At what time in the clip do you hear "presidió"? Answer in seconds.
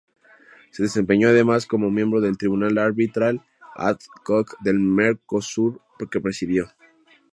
6.19-6.71